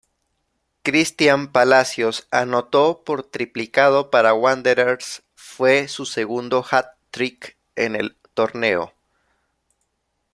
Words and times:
Cristian 0.81 1.51
Palacios 1.51 2.27
anotó 2.31 3.03
por 3.03 3.21
triplicado 3.21 4.09
para 4.09 4.33
Wanderers, 4.33 5.21
fue 5.35 5.87
su 5.87 6.07
segundo 6.07 6.65
hat-trick 6.67 7.55
en 7.75 7.95
el 7.95 8.17
torneo. 8.33 8.95